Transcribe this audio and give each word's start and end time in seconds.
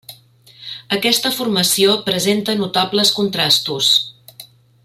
Aquesta 0.97 1.31
formació 1.35 1.93
presenta 2.09 2.57
notables 2.65 3.15
contrastos. 3.19 3.95